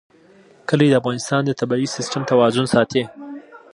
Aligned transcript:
کلي 0.69 0.87
د 0.89 0.93
افغانستان 1.01 1.41
د 1.45 1.51
طبعي 1.59 1.87
سیسټم 1.95 2.21
توازن 2.31 2.65
ساتي. 2.73 3.03